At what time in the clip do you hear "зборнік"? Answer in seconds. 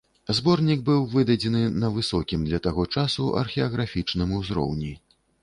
0.35-0.79